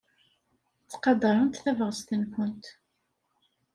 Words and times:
Ttqadarent 0.83 1.61
tabɣest-nwent. 1.63 2.65